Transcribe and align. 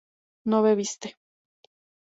no 0.49 0.63
bebiste 0.63 1.09